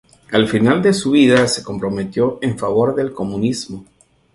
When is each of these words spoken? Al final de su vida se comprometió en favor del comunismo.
Al 0.31 0.47
final 0.47 0.81
de 0.81 0.93
su 0.93 1.11
vida 1.11 1.47
se 1.47 1.61
comprometió 1.63 2.39
en 2.41 2.57
favor 2.57 2.95
del 2.95 3.13
comunismo. 3.13 3.85